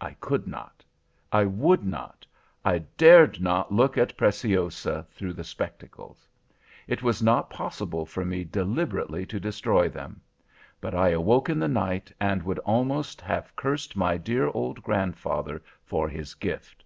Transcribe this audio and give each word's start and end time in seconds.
I 0.00 0.12
could 0.12 0.46
not, 0.46 0.82
I 1.30 1.44
would 1.44 1.84
not, 1.84 2.24
I 2.64 2.78
dared 2.96 3.42
not 3.42 3.70
look 3.70 3.98
at 3.98 4.16
Preciosa 4.16 5.06
through 5.10 5.34
the 5.34 5.44
spectacles. 5.44 6.26
It 6.88 7.02
was 7.02 7.22
not 7.22 7.50
possible 7.50 8.06
for 8.06 8.24
me 8.24 8.42
deliberately 8.42 9.26
to 9.26 9.38
destroy 9.38 9.90
them; 9.90 10.22
but 10.80 10.94
I 10.94 11.10
awoke 11.10 11.50
in 11.50 11.58
the 11.58 11.68
night, 11.68 12.10
and 12.18 12.42
could 12.42 12.58
almost 12.60 13.20
have 13.20 13.54
cursed 13.54 13.96
my 13.96 14.16
dear 14.16 14.46
old 14.54 14.82
grandfather 14.82 15.62
for 15.84 16.08
his 16.08 16.32
gift. 16.32 16.82